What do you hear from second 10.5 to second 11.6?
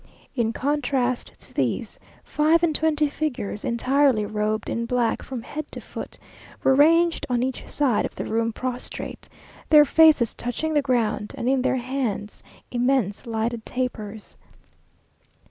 the ground, and